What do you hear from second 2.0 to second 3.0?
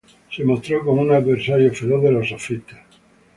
de los sofistas.